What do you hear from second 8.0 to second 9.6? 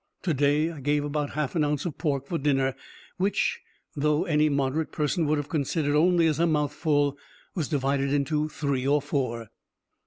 into three or four.